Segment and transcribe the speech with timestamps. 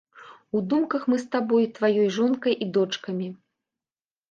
[0.59, 3.31] У думках мы з табой, тваёй жонкай і дочкамі.